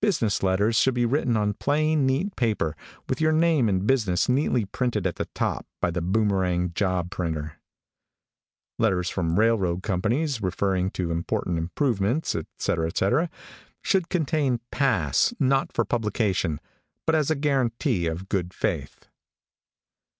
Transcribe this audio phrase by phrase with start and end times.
[0.00, 2.76] Business letters should be written on plain, neat paper,
[3.08, 7.54] with your name and business neatly printed at the top by the Boomekang job printer.
[8.78, 13.28] Letters from railroad companies referring to important improvements, etc., etc.,
[13.82, 16.60] should contain pass, not for publication,
[17.04, 19.08] but as a guarantee of good faith.